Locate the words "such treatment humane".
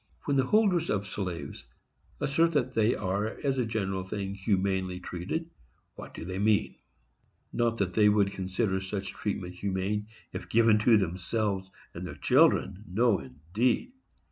8.81-10.07